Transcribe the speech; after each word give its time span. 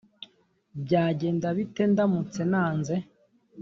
byagenda 0.83 1.47
bite 1.57 1.83
ndamutse 1.91 2.39
nanze 2.51 2.95